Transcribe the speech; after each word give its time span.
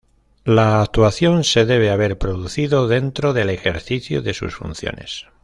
La 0.45 0.81
actuación 0.81 1.43
se 1.43 1.63
debe 1.63 1.91
haber 1.91 2.17
producido 2.17 2.87
dentro 2.87 3.33
del 3.33 3.51
ejercicio 3.51 4.23
de 4.23 4.33
sus 4.33 4.55
funciones. 4.55 5.27